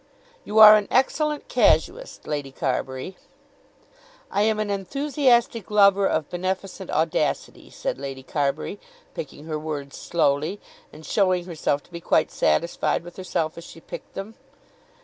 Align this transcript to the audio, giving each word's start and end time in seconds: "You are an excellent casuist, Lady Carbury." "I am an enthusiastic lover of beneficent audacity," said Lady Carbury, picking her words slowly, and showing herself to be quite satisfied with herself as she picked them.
"You 0.43 0.57
are 0.57 0.77
an 0.77 0.87
excellent 0.89 1.47
casuist, 1.47 2.25
Lady 2.25 2.51
Carbury." 2.51 3.17
"I 4.31 4.41
am 4.41 4.59
an 4.59 4.71
enthusiastic 4.71 5.69
lover 5.69 6.07
of 6.07 6.27
beneficent 6.27 6.89
audacity," 6.89 7.69
said 7.69 7.99
Lady 7.99 8.23
Carbury, 8.23 8.79
picking 9.13 9.45
her 9.45 9.59
words 9.59 9.95
slowly, 9.95 10.59
and 10.91 11.05
showing 11.05 11.45
herself 11.45 11.83
to 11.83 11.91
be 11.91 12.01
quite 12.01 12.31
satisfied 12.31 13.03
with 13.03 13.15
herself 13.15 13.59
as 13.59 13.63
she 13.63 13.79
picked 13.79 14.15
them. 14.15 14.33